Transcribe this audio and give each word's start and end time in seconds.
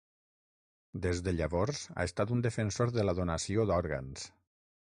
Des 1.05 1.19
de 1.27 1.33
llavors 1.41 1.83
ha 1.93 2.07
estat 2.11 2.33
un 2.37 2.43
defensor 2.47 2.95
de 2.99 3.05
la 3.07 3.15
donació 3.23 3.67
d'òrgans. 3.73 4.29